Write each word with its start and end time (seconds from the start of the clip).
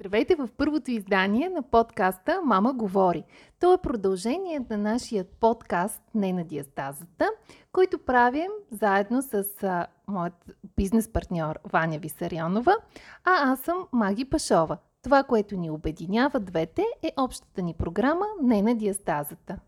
Здравейте 0.00 0.34
в 0.34 0.48
първото 0.56 0.90
издание 0.90 1.48
на 1.48 1.62
подкаста 1.62 2.40
Мама 2.44 2.72
говори. 2.72 3.24
То 3.60 3.74
е 3.74 3.78
продължение 3.78 4.60
на 4.70 4.78
нашия 4.78 5.24
подкаст 5.24 6.02
Не 6.14 6.32
на 6.32 6.44
диастазата, 6.44 7.30
който 7.72 7.98
правим 7.98 8.50
заедно 8.70 9.22
с 9.22 9.44
а, 9.62 9.86
моят 10.08 10.44
бизнес 10.76 11.12
партньор 11.12 11.58
Ваня 11.72 11.98
Висарионова, 11.98 12.76
а 13.24 13.52
аз 13.52 13.60
съм 13.60 13.76
Маги 13.92 14.24
Пашова. 14.24 14.76
Това, 15.02 15.22
което 15.22 15.56
ни 15.56 15.70
обединява 15.70 16.40
двете 16.40 16.84
е 17.02 17.12
общата 17.16 17.62
ни 17.62 17.74
програма 17.74 18.26
Не 18.42 18.62
на 18.62 18.74
диастазата. 18.74 19.58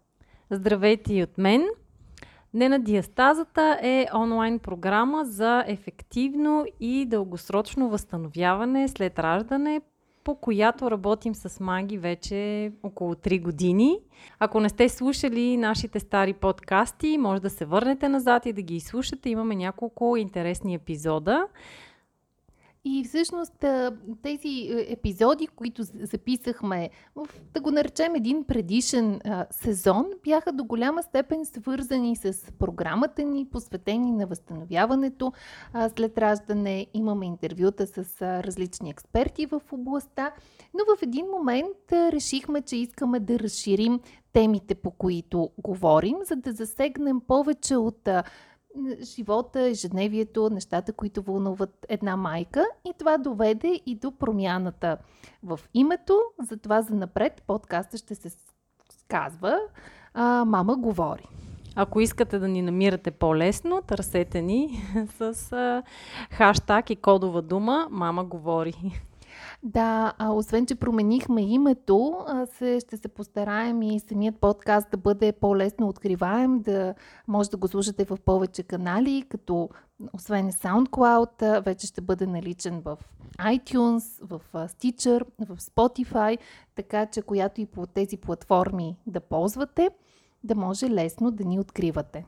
Здравейте 0.51 1.15
и 1.15 1.23
от 1.23 1.39
мен! 1.39 1.65
Не 2.55 2.69
на 2.69 2.79
диастазата 2.79 3.79
е 3.83 4.07
онлайн 4.15 4.59
програма 4.59 5.25
за 5.25 5.65
ефективно 5.67 6.67
и 6.81 7.07
дългосрочно 7.07 7.89
възстановяване 7.89 8.89
след 8.89 9.19
раждане 9.19 9.81
по 10.25 10.35
която 10.35 10.91
работим 10.91 11.35
с 11.35 11.61
маги 11.61 11.99
вече 11.99 12.73
около 12.83 13.15
3 13.15 13.43
години. 13.43 13.99
Ако 14.39 14.61
не 14.61 14.69
сте 14.69 14.89
слушали 14.89 15.57
нашите 15.57 16.01
стари 16.01 16.33
подкасти, 16.33 17.19
може 17.19 17.43
да 17.43 17.51
се 17.51 17.65
върнете 17.65 18.09
назад 18.09 18.47
и 18.47 18.53
да 18.53 18.63
ги 18.63 18.77
изслушате. 18.77 19.31
Имаме 19.31 19.57
няколко 19.57 20.17
интересни 20.17 20.75
епизода. 20.75 21.47
И 22.85 23.05
всъщност 23.05 23.65
тези 24.23 24.49
е, 24.49 24.93
епизоди, 24.93 25.47
които 25.47 25.83
записахме, 25.83 26.91
да 27.55 27.61
го 27.61 27.71
наречем 27.71 28.15
един 28.15 28.45
предишен 28.45 29.21
сезон, 29.51 30.07
бяха 30.25 30.53
до 30.53 30.65
голяма 30.65 31.03
степен 31.03 31.45
свързани 31.45 32.17
с 32.17 32.53
програмата 32.59 33.23
ни, 33.23 33.47
посветени 33.47 34.13
на 34.13 34.27
възстановяването 34.27 35.33
след 35.97 36.19
раждане. 36.19 36.87
Имаме 36.95 37.27
интервюта 37.27 37.87
с 37.87 38.23
различни 38.23 38.91
експерти 38.91 39.47
в 39.47 39.63
областта, 39.73 40.33
но 40.75 40.97
в 40.97 41.03
един 41.03 41.27
момент 41.27 41.93
решихме, 41.93 42.63
че 42.63 42.77
искаме 42.77 43.21
да 43.21 43.39
разширим 43.39 44.01
темите, 44.33 44.75
по 44.75 44.91
които 44.91 45.51
говорим, 45.59 46.17
за 46.25 46.37
да 46.37 46.53
засегнем 46.53 47.21
повече 47.21 47.77
от 47.77 48.09
живота, 49.03 49.61
ежедневието, 49.61 50.51
нещата, 50.51 50.93
които 50.93 51.23
вълнуват 51.23 51.87
една 51.89 52.17
майка. 52.17 52.67
И 52.85 52.93
това 52.99 53.19
доведе 53.19 53.81
и 53.87 53.95
до 53.95 54.13
промяната 54.13 54.97
в 55.43 55.61
името. 55.75 56.21
Затова 56.51 56.83
за 56.83 56.95
напред 56.95 57.43
подкаста 57.47 57.97
ще 57.97 58.15
се 58.15 58.31
казва 59.09 59.59
а, 60.15 60.45
Мама 60.45 60.77
говори. 60.77 61.29
Ако 61.75 62.01
искате 62.01 62.39
да 62.39 62.49
ни 62.49 62.63
намирате 62.63 63.11
по-лесно, 63.11 63.83
търсете 63.83 64.43
ни 64.43 64.83
с 65.19 65.53
а, 65.53 65.83
хаштаг 66.31 66.91
и 66.91 66.97
кодова 66.97 67.43
дума 67.43 67.89
Мама 67.91 68.25
говори. 68.25 69.03
Да, 69.63 70.13
а 70.19 70.31
освен, 70.31 70.67
че 70.67 70.75
променихме 70.75 71.43
името, 71.43 72.27
се, 72.59 72.81
ще 72.81 72.97
се 72.97 73.09
постараем 73.09 73.83
и 73.83 74.01
самият 74.01 74.37
подкаст 74.37 74.91
да 74.91 74.97
бъде 74.97 75.33
по-лесно 75.33 75.89
откриваем, 75.89 76.61
да 76.61 76.95
може 77.29 77.51
да 77.51 77.57
го 77.57 77.69
слушате 77.69 78.05
в 78.05 78.19
повече 78.25 78.63
канали, 78.63 79.25
като 79.29 79.69
освен 80.13 80.53
SoundCloud, 80.53 81.65
вече 81.65 81.87
ще 81.87 82.01
бъде 82.01 82.27
наличен 82.27 82.81
в 82.81 82.99
iTunes, 83.39 84.25
в 84.25 84.41
Stitcher, 84.53 85.25
в 85.39 85.57
Spotify, 85.57 86.39
така 86.75 87.07
че 87.07 87.23
която 87.23 87.61
и 87.61 87.67
по 87.67 87.87
тези 87.87 88.17
платформи 88.17 88.97
да 89.07 89.21
ползвате, 89.21 89.91
да 90.45 90.55
може 90.55 90.91
лесно 90.91 91.31
да 91.31 91.45
ни 91.45 91.61
откривате. 91.61 92.25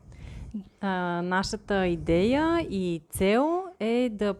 А, 0.81 1.23
нашата 1.23 1.87
идея 1.87 2.67
и 2.71 3.03
цел 3.11 3.65
е 3.81 4.11
да 4.13 4.35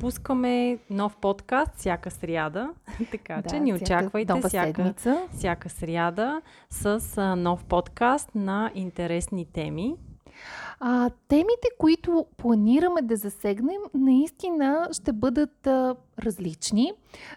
пускаме 0.00 0.78
нов 0.90 1.16
подкаст 1.16 1.74
всяка 1.76 2.10
сряда, 2.10 2.70
така 3.10 3.42
да, 3.42 3.50
че 3.50 3.60
ни 3.60 3.74
очаквайте 3.74 4.40
всяка, 4.48 4.94
всяка 5.32 5.68
сряда 5.68 6.42
с 6.70 7.02
а, 7.16 7.36
нов 7.36 7.64
подкаст 7.64 8.34
на 8.34 8.70
интересни 8.74 9.44
теми. 9.44 9.94
А, 10.80 11.10
темите, 11.28 11.68
които 11.78 12.26
планираме 12.36 13.02
да 13.02 13.16
засегнем, 13.16 13.80
наистина 13.94 14.88
ще 14.92 15.12
бъдат 15.12 15.66
а, 15.66 15.96
различни, 16.18 16.92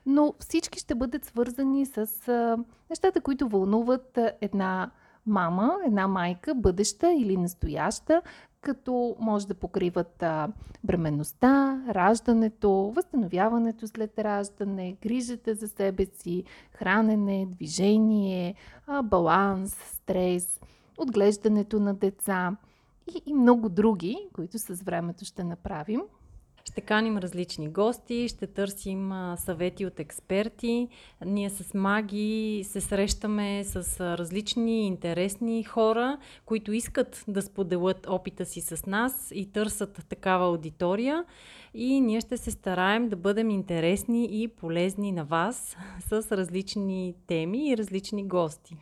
но 0.05 0.33
всички 0.39 0.79
ще 0.79 0.95
бъдат 0.95 1.25
свързани 1.25 1.85
с 1.85 1.97
а, 2.27 2.57
нещата, 2.89 3.21
които 3.21 3.47
вълнуват 3.47 4.17
а, 4.17 4.31
една 4.41 4.91
мама, 5.25 5.77
една 5.85 6.07
майка, 6.07 6.55
бъдеща 6.55 7.11
или 7.13 7.37
настояща, 7.37 8.21
като 8.61 9.15
може 9.19 9.47
да 9.47 9.53
покриват 9.53 10.23
а, 10.23 10.47
бременността, 10.83 11.83
раждането, 11.89 12.71
възстановяването 12.95 13.87
след 13.87 14.19
раждане, 14.19 14.97
грижата 15.01 15.55
за 15.55 15.67
себе 15.67 16.05
си, 16.05 16.43
хранене, 16.71 17.47
движение, 17.49 18.55
а, 18.87 19.01
баланс, 19.03 19.75
стрес, 19.93 20.59
отглеждането 20.97 21.79
на 21.79 21.93
деца 21.93 22.55
и, 23.15 23.21
и 23.25 23.33
много 23.33 23.69
други, 23.69 24.27
които 24.33 24.59
с 24.59 24.81
времето 24.83 25.25
ще 25.25 25.43
направим. 25.43 26.01
Ще 26.65 26.81
каним 26.81 27.17
различни 27.17 27.69
гости, 27.69 28.27
ще 28.27 28.47
търсим 28.47 29.11
съвети 29.37 29.85
от 29.85 29.99
експерти. 29.99 30.87
Ние 31.25 31.49
с 31.49 31.73
маги 31.73 32.63
се 32.67 32.81
срещаме 32.81 33.63
с 33.63 33.99
различни 34.17 34.87
интересни 34.87 35.63
хора, 35.63 36.17
които 36.45 36.71
искат 36.71 37.23
да 37.27 37.41
споделят 37.41 38.07
опита 38.09 38.45
си 38.45 38.61
с 38.61 38.85
нас 38.85 39.31
и 39.35 39.51
търсят 39.51 40.05
такава 40.09 40.45
аудитория. 40.45 41.25
И 41.73 42.01
ние 42.01 42.21
ще 42.21 42.37
се 42.37 42.51
стараем 42.51 43.09
да 43.09 43.15
бъдем 43.15 43.49
интересни 43.49 44.43
и 44.43 44.47
полезни 44.47 45.11
на 45.11 45.25
вас 45.25 45.77
с 45.99 46.37
различни 46.37 47.15
теми 47.27 47.69
и 47.69 47.77
различни 47.77 48.27
гости. 48.27 48.77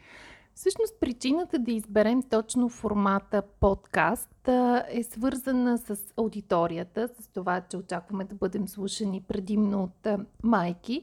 Всъщност 0.59 0.95
причината 0.99 1.59
да 1.59 1.71
изберем 1.71 2.23
точно 2.23 2.69
формата 2.69 3.41
подкаст 3.59 4.47
е 4.89 5.03
свързана 5.03 5.77
с 5.77 5.97
аудиторията, 6.17 7.09
с 7.19 7.27
това, 7.27 7.61
че 7.61 7.77
очакваме 7.77 8.23
да 8.23 8.35
бъдем 8.35 8.67
слушани 8.67 9.21
предимно 9.27 9.83
от 9.83 10.07
майки. 10.43 11.01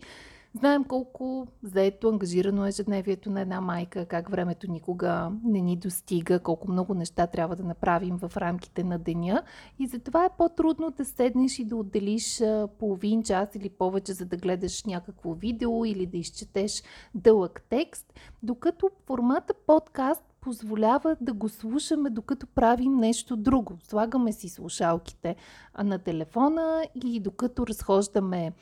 Знаем 0.59 0.85
колко 0.85 1.47
заето, 1.63 2.09
ангажирано 2.09 2.65
е 2.67 2.69
ежедневието 2.69 3.31
на 3.31 3.41
една 3.41 3.61
майка, 3.61 4.07
как 4.07 4.31
времето 4.31 4.71
никога 4.71 5.33
не 5.45 5.61
ни 5.61 5.77
достига, 5.77 6.41
колко 6.41 6.71
много 6.71 6.95
неща 6.95 7.27
трябва 7.27 7.57
да 7.57 7.63
направим 7.65 8.17
в 8.17 8.37
рамките 8.37 8.85
на 8.85 8.99
деня. 8.99 9.43
И 9.79 9.87
затова 9.87 10.25
е 10.25 10.37
по-трудно 10.39 10.91
да 10.91 11.05
седнеш 11.05 11.59
и 11.59 11.65
да 11.65 11.77
отделиш 11.77 12.43
половин 12.79 13.23
час 13.23 13.55
или 13.55 13.69
повече, 13.69 14.13
за 14.13 14.25
да 14.25 14.37
гледаш 14.37 14.85
някакво 14.85 15.33
видео 15.33 15.85
или 15.85 16.07
да 16.07 16.17
изчетеш 16.17 16.83
дълъг 17.15 17.63
текст, 17.69 18.15
докато 18.43 18.91
формата 19.07 19.55
подкаст 19.67 20.25
позволява 20.47 21.17
да 21.21 21.33
го 21.33 21.49
слушаме 21.49 22.11
докато 22.11 22.47
правим 22.47 22.97
нещо 22.97 23.37
друго. 23.37 23.79
Слагаме 23.83 24.33
си 24.33 24.49
слушалките 24.49 25.37
на 25.85 25.99
телефона 25.99 26.85
и 27.05 27.21
докато 27.21 27.67
разхождаме 27.67 28.53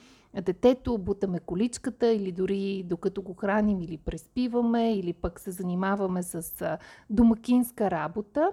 детето, 0.42 0.98
бутаме 0.98 1.38
количката 1.38 2.06
или 2.06 2.32
дори 2.32 2.82
докато 2.86 3.22
го 3.22 3.34
храним 3.34 3.80
или 3.80 3.96
преспиваме 3.96 4.94
или 4.94 5.12
пък 5.12 5.40
се 5.40 5.50
занимаваме 5.50 6.22
с 6.22 6.78
домакинска 7.10 7.90
работа, 7.90 8.52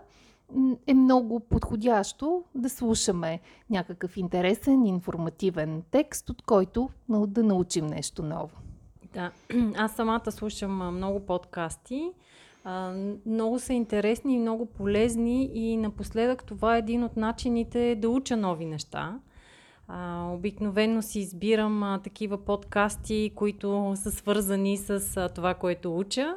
е 0.87 0.93
много 0.93 1.39
подходящо 1.39 2.43
да 2.55 2.69
слушаме 2.69 3.39
някакъв 3.69 4.17
интересен, 4.17 4.85
информативен 4.85 5.83
текст, 5.91 6.29
от 6.29 6.41
който 6.41 6.89
да 7.09 7.43
научим 7.43 7.87
нещо 7.87 8.23
ново. 8.23 8.57
Да, 9.13 9.31
аз 9.75 9.95
самата 9.95 10.31
слушам 10.31 10.95
много 10.95 11.19
подкасти. 11.19 12.11
Много 13.25 13.59
са 13.59 13.73
интересни 13.73 14.35
и 14.35 14.39
много 14.39 14.65
полезни 14.65 15.49
и 15.53 15.77
напоследък 15.77 16.43
това 16.43 16.75
е 16.75 16.79
един 16.79 17.03
от 17.03 17.17
начините 17.17 17.95
да 17.95 18.09
уча 18.09 18.37
нови 18.37 18.65
неща. 18.65 19.19
А, 19.87 20.29
обикновено 20.33 21.01
си 21.01 21.19
избирам 21.19 21.83
а, 21.83 21.99
такива 22.03 22.45
подкасти, 22.45 23.31
които 23.35 23.93
са 23.95 24.11
свързани 24.11 24.77
с 24.77 25.17
а, 25.17 25.29
това, 25.29 25.53
което 25.53 25.97
уча. 25.97 26.35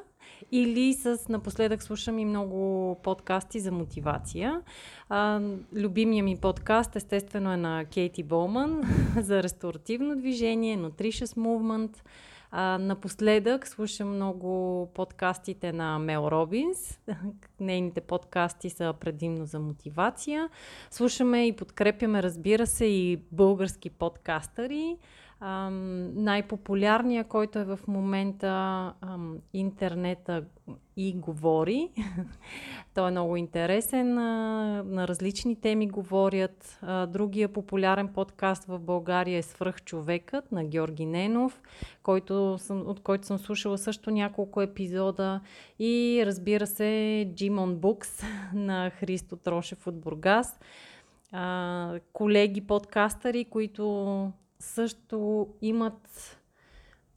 Или 0.52 0.92
с 0.92 1.18
напоследък 1.28 1.82
слушам 1.82 2.18
и 2.18 2.24
много 2.24 2.94
подкасти 3.02 3.60
за 3.60 3.72
мотивация. 3.72 4.60
А, 5.08 5.40
любимия 5.74 6.24
ми 6.24 6.36
подкаст 6.36 6.96
естествено 6.96 7.52
е 7.52 7.56
на 7.56 7.84
Кейти 7.84 8.22
Болман 8.22 8.82
за 9.20 9.42
ресторативно 9.42 10.16
движение, 10.16 10.78
Nutritious 10.78 11.36
Movement. 11.38 11.96
А, 12.56 12.78
напоследък 12.78 13.68
слушам 13.68 14.14
много 14.14 14.88
подкастите 14.94 15.72
на 15.72 15.98
Мел 15.98 16.28
Робинс. 16.30 17.00
Нейните 17.60 18.00
подкасти 18.00 18.70
са 18.70 18.94
предимно 19.00 19.46
за 19.46 19.60
мотивация. 19.60 20.48
Слушаме 20.90 21.46
и 21.46 21.56
подкрепяме, 21.56 22.22
разбира 22.22 22.66
се, 22.66 22.84
и 22.84 23.20
български 23.32 23.90
подкастъри. 23.90 24.96
Ам, 25.40 26.24
най-популярният, 26.24 27.28
който 27.28 27.58
е 27.58 27.64
в 27.64 27.78
момента 27.88 28.48
ам, 29.00 29.38
интернета 29.52 30.44
и 30.96 31.12
говори. 31.12 31.90
Той 32.94 33.08
е 33.08 33.10
много 33.10 33.36
интересен. 33.36 34.18
А, 34.18 34.82
на 34.86 35.08
различни 35.08 35.60
теми 35.60 35.88
говорят. 35.88 36.78
А, 36.82 37.06
другия 37.06 37.48
популярен 37.48 38.08
подкаст 38.08 38.64
в 38.64 38.78
България 38.78 39.38
е 39.38 39.42
Свръхчовекът 39.42 40.52
на 40.52 40.64
Георги 40.64 41.06
Ненов, 41.06 41.62
който 42.02 42.58
съм, 42.58 42.80
от 42.86 43.00
който 43.00 43.26
съм 43.26 43.38
слушала 43.38 43.78
също 43.78 44.10
няколко 44.10 44.62
епизода. 44.62 45.40
И 45.78 46.22
разбира 46.26 46.66
се, 46.66 46.84
Jim 47.34 47.74
Books 47.74 48.24
на 48.54 48.90
Христо 48.90 49.36
Трошев 49.36 49.86
от 49.86 50.00
Бургас. 50.00 50.60
А, 51.32 51.98
колеги 52.12 52.60
подкастъри, 52.60 53.44
които 53.44 54.32
също 54.64 55.48
имат, 55.62 56.38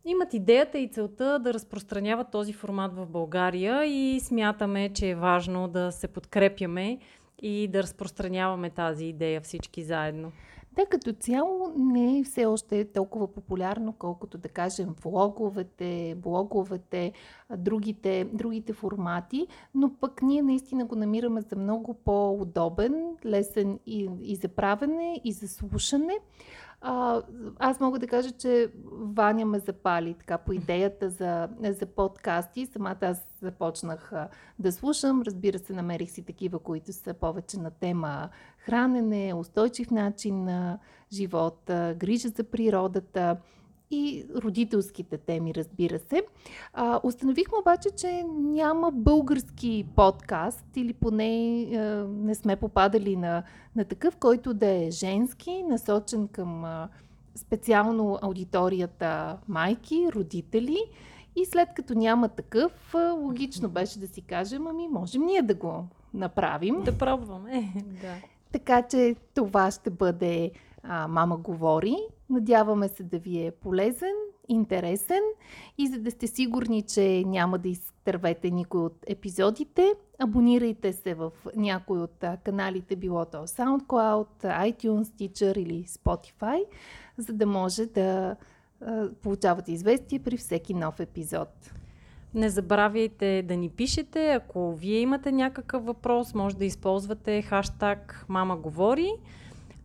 имат 0.05 0.33
идеята 0.33 0.79
и 0.79 0.87
целта 0.87 1.39
да 1.39 1.53
разпространяват 1.53 2.31
този 2.31 2.53
формат 2.53 2.93
в 2.93 3.05
България 3.05 3.85
и 3.85 4.19
смятаме, 4.19 4.89
че 4.93 5.09
е 5.09 5.15
важно 5.15 5.67
да 5.67 5.91
се 5.91 6.07
подкрепяме 6.07 6.99
и 7.41 7.67
да 7.67 7.83
разпространяваме 7.83 8.69
тази 8.69 9.05
идея 9.05 9.41
всички 9.41 9.83
заедно. 9.83 10.31
Да, 10.77 10.85
като 10.85 11.13
цяло 11.13 11.73
не 11.77 12.19
е 12.19 12.23
все 12.23 12.45
още 12.45 12.85
толкова 12.85 13.33
популярно, 13.33 13.93
колкото 13.99 14.37
да 14.37 14.49
кажем 14.49 14.95
влоговете, 15.03 16.15
блоговете, 16.17 17.11
другите, 17.57 18.27
другите 18.33 18.73
формати, 18.73 19.47
но 19.75 19.93
пък 19.93 20.21
ние 20.21 20.41
наистина 20.41 20.85
го 20.85 20.95
намираме 20.95 21.41
за 21.41 21.55
много 21.55 21.93
по-удобен, 21.93 23.17
лесен 23.25 23.79
и, 23.85 24.09
и 24.21 24.35
за 24.35 24.47
правене, 24.47 25.21
и 25.23 25.31
за 25.31 25.47
слушане. 25.47 26.13
А, 26.81 27.21
аз 27.59 27.79
мога 27.79 27.99
да 27.99 28.07
кажа, 28.07 28.31
че 28.31 28.71
Ваня 28.91 29.45
ме 29.45 29.59
запали 29.59 30.13
така 30.13 30.37
по 30.37 30.53
идеята 30.53 31.09
за, 31.09 31.49
за 31.63 31.85
подкасти. 31.85 32.65
Самата 32.65 32.97
аз 33.01 33.27
започнах 33.41 34.13
а, 34.13 34.29
да 34.59 34.71
слушам. 34.71 35.21
Разбира 35.21 35.59
се, 35.59 35.73
намерих 35.73 36.11
си 36.11 36.23
такива, 36.23 36.59
които 36.59 36.93
са 36.93 37.13
повече 37.13 37.59
на 37.59 37.71
тема 37.71 38.29
хранене, 38.57 39.33
устойчив 39.33 39.91
начин 39.91 40.43
на 40.43 40.79
живота, 41.11 41.95
грижа 41.97 42.29
за 42.29 42.43
природата 42.43 43.37
и 43.91 44.25
родителските 44.35 45.17
теми, 45.17 45.55
разбира 45.55 45.99
се. 45.99 46.23
А, 46.73 46.99
установихме 47.03 47.57
обаче, 47.61 47.89
че 47.89 48.23
няма 48.37 48.91
български 48.91 49.85
подкаст 49.95 50.65
или 50.75 50.93
поне 50.93 51.61
а, 51.63 51.77
не 52.07 52.35
сме 52.35 52.55
попадали 52.55 53.15
на, 53.15 53.43
на 53.75 53.85
такъв, 53.85 54.17
който 54.17 54.53
да 54.53 54.67
е 54.67 54.91
женски, 54.91 55.63
насочен 55.63 56.27
към 56.27 56.65
а, 56.65 56.89
специално 57.35 58.19
аудиторията 58.21 59.37
майки, 59.47 60.07
родители. 60.15 60.77
И 61.35 61.45
след 61.45 61.69
като 61.75 61.93
няма 61.93 62.29
такъв, 62.29 62.95
логично 63.17 63.69
беше 63.69 63.99
да 63.99 64.07
си 64.07 64.21
кажем, 64.21 64.67
ами 64.67 64.87
можем 64.87 65.25
ние 65.25 65.41
да 65.41 65.53
го 65.53 65.85
направим. 66.13 66.83
Да 66.83 66.97
пробваме, 66.97 67.73
да. 68.01 68.13
Така 68.51 68.81
че 68.81 69.15
това 69.35 69.71
ще 69.71 69.89
бъде 69.89 70.51
а, 70.87 71.07
Мама 71.07 71.37
говори. 71.37 71.97
Надяваме 72.29 72.87
се 72.87 73.03
да 73.03 73.19
ви 73.19 73.45
е 73.45 73.51
полезен, 73.51 74.15
интересен 74.47 75.21
и 75.77 75.87
за 75.87 75.99
да 75.99 76.11
сте 76.11 76.27
сигурни, 76.27 76.81
че 76.81 77.23
няма 77.25 77.57
да 77.57 77.69
изтървете 77.69 78.51
никой 78.51 78.81
от 78.81 78.97
епизодите, 79.07 79.93
абонирайте 80.19 80.93
се 80.93 81.13
в 81.13 81.31
някой 81.55 81.99
от 81.99 82.23
каналите, 82.43 82.95
било 82.95 83.25
то 83.25 83.47
SoundCloud, 83.47 84.27
iTunes, 84.43 85.03
Stitcher 85.03 85.57
или 85.57 85.83
Spotify, 85.83 86.63
за 87.17 87.33
да 87.33 87.45
може 87.45 87.85
да 87.85 88.35
получавате 89.21 89.71
известие 89.71 90.19
при 90.19 90.37
всеки 90.37 90.73
нов 90.73 90.99
епизод. 90.99 91.49
Не 92.33 92.49
забравяйте 92.49 93.43
да 93.47 93.55
ни 93.55 93.69
пишете. 93.69 94.31
Ако 94.31 94.75
вие 94.75 94.99
имате 94.99 95.31
някакъв 95.31 95.85
въпрос, 95.85 96.33
може 96.33 96.57
да 96.57 96.65
използвате 96.65 97.41
хаштаг 97.41 98.25
Мама 98.29 98.57
говори 98.57 99.11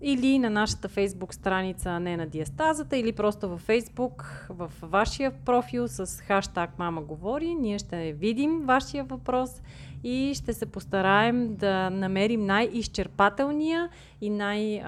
или 0.03 0.39
на 0.39 0.51
нашата 0.51 0.89
фейсбук 0.89 1.35
страница 1.35 2.01
Не 2.01 2.17
на 2.17 2.27
диастазата, 2.27 2.97
или 2.97 3.13
просто 3.13 3.49
във 3.49 3.61
фейсбук, 3.61 4.47
в 4.49 4.71
вашия 4.83 5.31
профил 5.31 5.89
с 5.89 6.07
хаштаг 6.07 6.79
Мама 6.79 7.03
говори. 7.03 7.55
Ние 7.55 7.79
ще 7.79 8.13
видим 8.13 8.61
вашия 8.65 9.05
въпрос 9.05 9.63
и 10.05 10.33
ще 10.35 10.53
се 10.53 10.67
постараем 10.67 11.55
да 11.55 11.91
намерим 11.91 12.47
най-изчерпателния 12.47 13.89
и 14.21 14.31
най- 14.31 14.83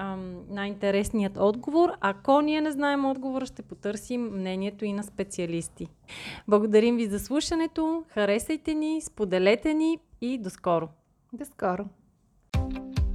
най-интересният 0.49 1.37
отговор. 1.37 1.91
Ако 2.01 2.41
ние 2.41 2.61
не 2.61 2.71
знаем 2.71 3.05
отговора, 3.05 3.45
ще 3.45 3.61
потърсим 3.61 4.21
мнението 4.21 4.85
и 4.85 4.93
на 4.93 5.03
специалисти. 5.03 5.87
Благодарим 6.47 6.97
ви 6.97 7.07
за 7.07 7.19
слушането, 7.19 8.03
харесайте 8.09 8.73
ни, 8.73 9.01
споделете 9.01 9.73
ни 9.73 9.99
и 10.21 10.37
до 10.37 10.49
скоро! 10.49 10.87
До 11.33 11.45
скоро! 11.45 11.85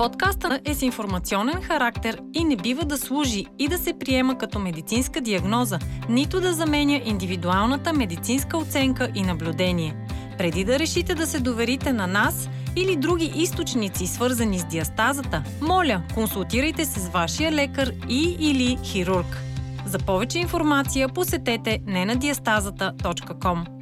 Подкаста 0.01 0.61
е 0.65 0.75
с 0.75 0.83
информационен 0.83 1.63
характер 1.63 2.21
и 2.35 2.45
не 2.45 2.57
бива 2.57 2.85
да 2.85 2.99
служи 2.99 3.47
и 3.59 3.69
да 3.69 3.79
се 3.79 3.99
приема 3.99 4.39
като 4.39 4.59
медицинска 4.59 5.21
диагноза, 5.21 5.79
нито 6.09 6.41
да 6.41 6.53
заменя 6.53 7.01
индивидуалната 7.05 7.93
медицинска 7.93 8.59
оценка 8.59 9.11
и 9.15 9.23
наблюдение. 9.23 10.07
Преди 10.39 10.65
да 10.65 10.79
решите 10.79 11.15
да 11.15 11.27
се 11.27 11.41
доверите 11.41 11.93
на 11.93 12.07
нас 12.07 12.49
или 12.77 12.97
други 12.97 13.33
източници, 13.37 14.07
свързани 14.07 14.59
с 14.59 14.65
диастазата, 14.65 15.43
моля, 15.61 16.03
консултирайте 16.15 16.85
се 16.85 17.01
с 17.01 17.09
вашия 17.09 17.53
лекар 17.53 17.93
и 18.09 18.37
или 18.41 18.79
хирург. 18.85 19.37
За 19.87 19.99
повече 19.99 20.39
информация 20.39 21.09
посетете 21.09 21.79
ненадиастазата.com. 21.87 23.80